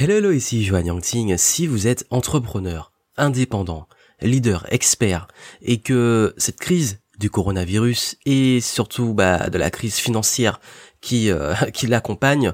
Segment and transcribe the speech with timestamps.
[0.00, 1.36] Hello, hello, ici Johan Yangting.
[1.36, 3.88] Si vous êtes entrepreneur, indépendant,
[4.22, 5.26] leader, expert,
[5.60, 10.60] et que cette crise du coronavirus et surtout bah, de la crise financière
[11.00, 12.52] qui, euh, qui l'accompagne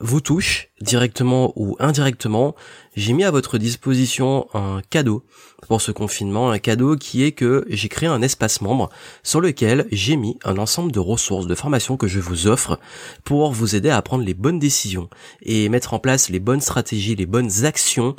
[0.00, 2.54] vous touche directement ou indirectement,
[2.96, 5.24] j'ai mis à votre disposition un cadeau
[5.68, 8.88] pour ce confinement, un cadeau qui est que j'ai créé un espace membre
[9.22, 12.80] sur lequel j'ai mis un ensemble de ressources, de formations que je vous offre
[13.24, 15.08] pour vous aider à prendre les bonnes décisions
[15.42, 18.16] et mettre en place les bonnes stratégies, les bonnes actions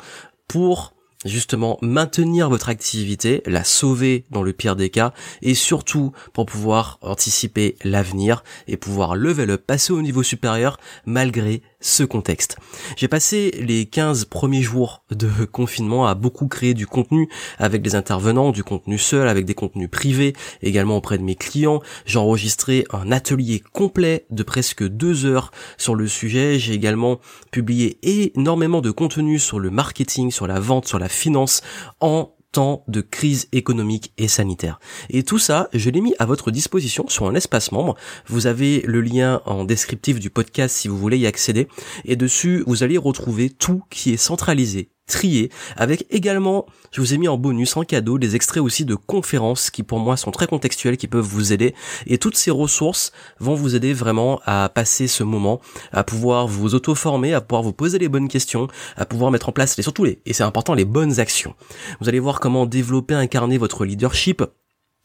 [0.48, 0.94] pour
[1.26, 6.98] justement maintenir votre activité, la sauver dans le pire des cas, et surtout pour pouvoir
[7.02, 12.58] anticiper l'avenir et pouvoir level up, passer au niveau supérieur malgré ce contexte.
[12.96, 17.28] J'ai passé les 15 premiers jours de confinement à beaucoup créer du contenu
[17.58, 21.82] avec des intervenants, du contenu seul, avec des contenus privés, également auprès de mes clients.
[22.06, 26.60] J'ai enregistré un atelier complet de presque deux heures sur le sujet.
[26.60, 27.20] J'ai également
[27.52, 31.62] publié énormément de contenu sur le marketing, sur la vente, sur la finance
[32.00, 34.80] en temps de crise économique et sanitaire.
[35.10, 37.96] Et tout ça, je l'ai mis à votre disposition sur un espace membre.
[38.28, 41.68] Vous avez le lien en descriptif du podcast si vous voulez y accéder.
[42.06, 47.18] Et dessus, vous allez retrouver tout qui est centralisé trié, avec également, je vous ai
[47.18, 50.48] mis en bonus, en cadeau, des extraits aussi de conférences qui pour moi sont très
[50.48, 51.76] contextuels, qui peuvent vous aider.
[52.08, 56.76] Et toutes ces ressources vont vous aider vraiment à passer ce moment, à pouvoir vous
[56.76, 60.04] auto-former, à pouvoir vous poser les bonnes questions, à pouvoir mettre en place, et surtout
[60.04, 61.56] les, et c'est important, les bonnes actions.
[62.00, 64.44] Vous allez voir comment développer, incarner votre leadership,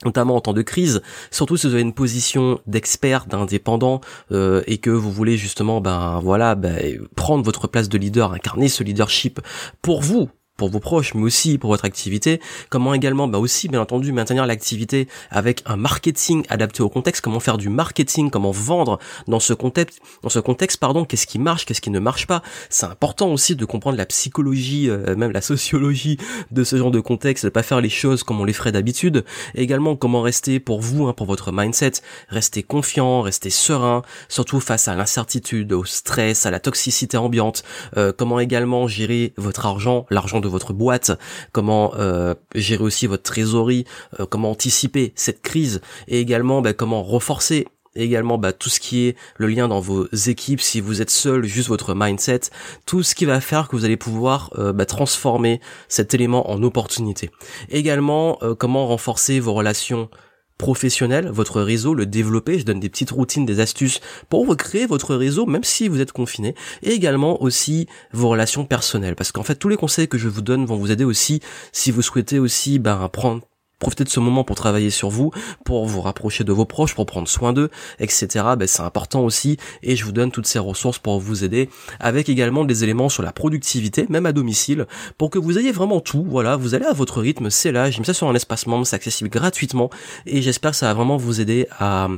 [0.05, 4.79] notamment en temps de crise, surtout si vous avez une position d'expert, d'indépendant, euh, et
[4.79, 9.41] que vous voulez justement, ben voilà, ben, prendre votre place de leader, incarner ce leadership
[9.81, 12.41] pour vous, pour vos proches, mais aussi pour votre activité.
[12.71, 17.23] Comment également, bah aussi, bien entendu, maintenir l'activité avec un marketing adapté au contexte.
[17.23, 21.05] Comment faire du marketing, comment vendre dans ce contexte, dans ce contexte, pardon.
[21.05, 22.43] Qu'est-ce qui marche, qu'est-ce qui ne marche pas.
[22.71, 26.19] C'est important aussi de comprendre la psychologie, euh, même la sociologie
[26.51, 29.25] de ce genre de contexte, de pas faire les choses comme on les ferait d'habitude.
[29.55, 31.93] Et également, comment rester pour vous, hein, pour votre mindset,
[32.29, 37.63] rester confiant, rester serein, surtout face à l'incertitude, au stress, à la toxicité ambiante.
[37.97, 41.13] Euh, comment également gérer votre argent, l'argent de votre boîte,
[41.53, 43.85] comment euh, gérer aussi votre trésorerie,
[44.21, 49.07] euh, comment anticiper cette crise et également bah, comment renforcer également bah, tout ce qui
[49.07, 52.41] est le lien dans vos équipes, si vous êtes seul, juste votre mindset,
[52.85, 56.63] tout ce qui va faire que vous allez pouvoir euh, bah, transformer cet élément en
[56.63, 57.31] opportunité.
[57.71, 60.11] Également, comment renforcer vos relations
[60.59, 62.59] professionnel, votre réseau, le développer.
[62.59, 66.13] Je donne des petites routines, des astuces pour recréer votre réseau, même si vous êtes
[66.13, 69.17] confiné, et également aussi vos relations personnelles.
[69.17, 71.41] Parce qu'en fait, tous les conseils que je vous donne vont vous aider aussi
[71.73, 73.43] si vous souhaitez aussi ben, prendre
[73.79, 75.33] Profitez de ce moment pour travailler sur vous,
[75.65, 78.27] pour vous rapprocher de vos proches, pour prendre soin d'eux, etc.
[78.59, 81.69] Ben, c'est important aussi et je vous donne toutes ces ressources pour vous aider
[82.01, 84.87] avec également des éléments sur la productivité, même à domicile,
[85.19, 86.25] pour que vous ayez vraiment tout.
[86.27, 88.87] Voilà, vous allez à votre rythme, c'est là, j'ai mis ça sur un espace membre,
[88.87, 89.91] c'est accessible gratuitement
[90.25, 92.09] et j'espère que ça va vraiment vous aider à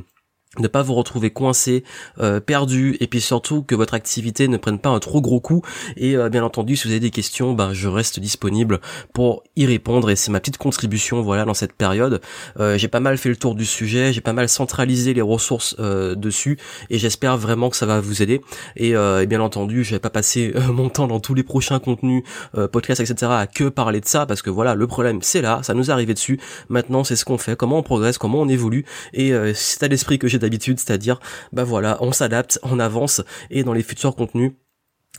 [0.57, 1.83] ne pas vous retrouver coincé,
[2.19, 5.61] euh, perdu, et puis surtout que votre activité ne prenne pas un trop gros coup.
[5.95, 8.79] Et euh, bien entendu, si vous avez des questions, ben je reste disponible
[9.13, 10.09] pour y répondre.
[10.09, 12.19] Et c'est ma petite contribution, voilà, dans cette période.
[12.59, 15.75] Euh, j'ai pas mal fait le tour du sujet, j'ai pas mal centralisé les ressources
[15.79, 16.57] dessus,
[16.89, 18.41] et j'espère vraiment que ça va vous aider.
[18.75, 18.93] Et,
[19.27, 22.23] bien entendu, je vais pas passer mon temps dans tous les prochains contenus,
[22.71, 23.31] podcasts, etc.
[23.31, 25.93] à que parler de ça, parce que voilà, le problème c'est là, ça nous est
[25.93, 26.39] arrivé dessus.
[26.69, 28.85] Maintenant, c'est ce qu'on fait, comment on progresse, comment on évolue.
[29.13, 31.19] Et c'est à l'esprit que j'ai d'habitude, c'est-à-dire,
[31.53, 34.53] bah voilà, on s'adapte, on avance, et dans les futurs contenus,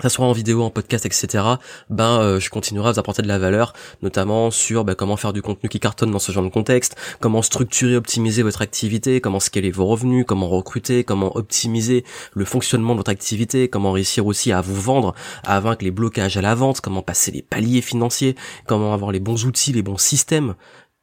[0.01, 1.45] ça soit en vidéo, en podcast, etc.
[1.91, 5.33] Ben, euh, je continuerai à vous apporter de la valeur, notamment sur ben, comment faire
[5.33, 9.41] du contenu qui cartonne dans ce genre de contexte, comment structurer, optimiser votre activité, comment
[9.41, 14.53] scaler vos revenus, comment recruter, comment optimiser le fonctionnement de votre activité, comment réussir aussi
[14.53, 15.15] à vous vendre,
[15.45, 19.21] à vaincre les blocages à la vente, comment passer les paliers financiers, comment avoir les
[19.21, 20.55] bons outils, les bons systèmes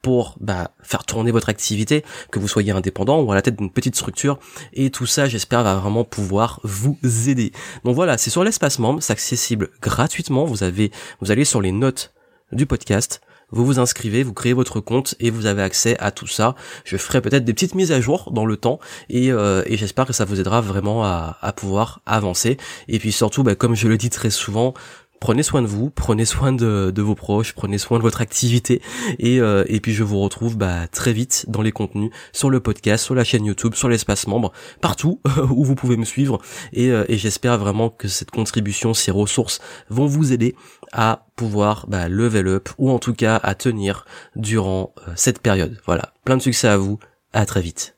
[0.07, 3.69] pour bah, faire tourner votre activité, que vous soyez indépendant ou à la tête d'une
[3.69, 4.39] petite structure.
[4.71, 6.97] Et tout ça, j'espère, va vraiment pouvoir vous
[7.27, 7.51] aider.
[7.83, 10.45] Donc voilà, c'est sur l'espace membre, c'est accessible gratuitement.
[10.45, 12.13] Vous avez, vous allez sur les notes
[12.53, 13.19] du podcast.
[13.51, 16.55] Vous vous inscrivez, vous créez votre compte et vous avez accès à tout ça.
[16.85, 18.79] Je ferai peut-être des petites mises à jour dans le temps
[19.09, 22.55] et, euh, j'espère que ça vous aidera vraiment à, à pouvoir avancer.
[22.87, 24.73] Et puis surtout, bah, comme je le dis très souvent,
[25.19, 28.81] prenez soin de vous, prenez soin de, vos proches, prenez soin de votre activité
[29.19, 32.59] et, euh, et puis je vous retrouve bah, très vite dans les contenus sur le
[32.59, 36.39] podcast, sur la chaîne YouTube, sur l'espace membre, partout où vous pouvez me suivre
[36.73, 39.59] et, euh, et j'espère vraiment que cette contribution, ces ressources
[39.89, 40.55] vont vous aider
[40.91, 44.05] à pouvoir bah, level up ou en tout cas à tenir
[44.35, 45.79] durant euh, cette période.
[45.85, 46.99] Voilà, plein de succès à vous,
[47.33, 47.96] à très vite.